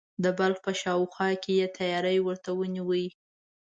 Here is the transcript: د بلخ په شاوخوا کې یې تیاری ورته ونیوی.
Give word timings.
د 0.23 0.25
بلخ 0.37 0.57
په 0.65 0.71
شاوخوا 0.81 1.29
کې 1.43 1.51
یې 1.59 1.67
تیاری 1.77 2.17
ورته 2.21 2.49
ونیوی. 2.59 3.05